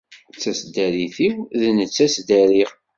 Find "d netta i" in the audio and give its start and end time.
1.59-2.07